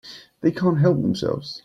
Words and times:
They 0.41 0.49
can't 0.49 0.79
help 0.79 0.99
themselves. 0.99 1.59